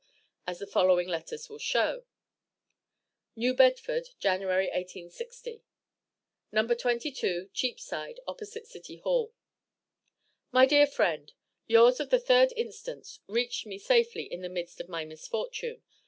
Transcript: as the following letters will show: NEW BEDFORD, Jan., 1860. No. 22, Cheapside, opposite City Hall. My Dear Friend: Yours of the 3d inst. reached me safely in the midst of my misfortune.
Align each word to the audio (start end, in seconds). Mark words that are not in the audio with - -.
as 0.47 0.57
the 0.57 0.65
following 0.65 1.07
letters 1.07 1.47
will 1.47 1.59
show: 1.59 2.05
NEW 3.35 3.53
BEDFORD, 3.53 4.09
Jan., 4.19 4.39
1860. 4.43 5.61
No. 6.51 6.65
22, 6.65 7.51
Cheapside, 7.53 8.19
opposite 8.27 8.65
City 8.65 8.95
Hall. 8.95 9.31
My 10.51 10.65
Dear 10.65 10.87
Friend: 10.87 11.31
Yours 11.67 11.99
of 11.99 12.09
the 12.09 12.17
3d 12.17 12.51
inst. 12.53 13.19
reached 13.27 13.67
me 13.67 13.77
safely 13.77 14.23
in 14.23 14.41
the 14.41 14.49
midst 14.49 14.81
of 14.81 14.89
my 14.89 15.05
misfortune. 15.05 15.83